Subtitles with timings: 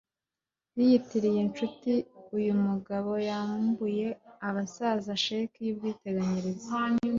[0.77, 1.91] Yiyitiriye inshuti
[2.37, 4.07] uyu mugabo yambuye
[4.47, 6.67] abasaza sheki yubwiteganyirize